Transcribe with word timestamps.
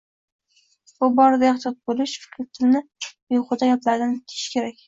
Bu 1.03 1.09
borada 1.19 1.45
ehtiyot 1.49 1.77
bo‘lish, 1.91 2.15
tilni 2.39 2.83
behuda 3.11 3.73
gaplardan 3.75 4.21
tiyish 4.27 4.53
kerak. 4.57 4.77